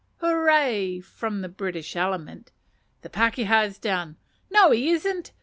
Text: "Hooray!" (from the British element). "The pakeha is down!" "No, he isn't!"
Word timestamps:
"Hooray!" 0.17 0.99
(from 0.99 1.41
the 1.41 1.47
British 1.47 1.95
element). 1.95 2.51
"The 3.03 3.09
pakeha 3.11 3.67
is 3.67 3.77
down!" 3.77 4.15
"No, 4.49 4.71
he 4.71 4.89
isn't!" 4.89 5.31